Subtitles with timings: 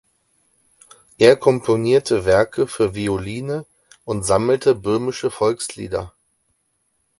[1.19, 3.67] Er komponierte Werke für Violine
[4.03, 6.11] und sammelte böhmische Volkslieder.